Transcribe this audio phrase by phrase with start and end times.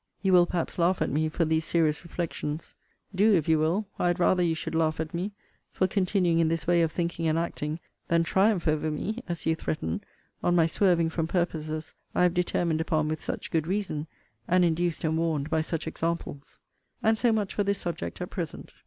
[0.23, 2.73] You will, perhaps, laugh at me for these serious reflections.
[3.13, 3.85] Do, if you will.
[3.99, 5.31] I had rather you should laugh at me,
[5.71, 9.53] for continuing in this way of thinking and acting, than triumph over me, as you
[9.53, 10.03] threaten,
[10.41, 14.07] on my swerving from purposes I have determined upon with such good reason,
[14.47, 16.57] and induced and warned by such examples.
[17.03, 18.73] And so much for this subject at present.